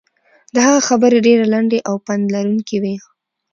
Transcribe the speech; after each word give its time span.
د 0.53 0.55
هغه 0.65 0.79
خبرې 0.89 1.17
ډېرې 1.25 1.45
لنډې 1.53 1.79
او 1.89 1.95
پند 2.05 2.23
لرونکې 2.35 2.77
وې. 2.83 2.95